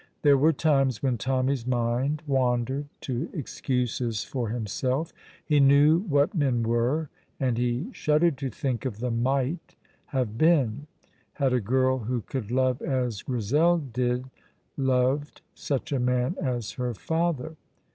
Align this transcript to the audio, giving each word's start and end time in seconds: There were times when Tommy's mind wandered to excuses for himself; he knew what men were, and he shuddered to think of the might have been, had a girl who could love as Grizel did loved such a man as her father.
There 0.23 0.35
were 0.35 0.51
times 0.51 1.03
when 1.03 1.19
Tommy's 1.19 1.67
mind 1.67 2.23
wandered 2.25 2.87
to 3.01 3.29
excuses 3.33 4.23
for 4.23 4.49
himself; 4.49 5.13
he 5.45 5.59
knew 5.59 5.99
what 5.99 6.33
men 6.33 6.63
were, 6.63 7.09
and 7.39 7.55
he 7.55 7.85
shuddered 7.91 8.35
to 8.39 8.49
think 8.49 8.83
of 8.83 8.97
the 8.97 9.11
might 9.11 9.75
have 10.07 10.39
been, 10.39 10.87
had 11.33 11.53
a 11.53 11.61
girl 11.61 11.99
who 11.99 12.21
could 12.21 12.49
love 12.49 12.81
as 12.81 13.21
Grizel 13.21 13.77
did 13.77 14.25
loved 14.75 15.41
such 15.53 15.91
a 15.91 15.99
man 15.99 16.35
as 16.41 16.71
her 16.71 16.95
father. 16.95 17.55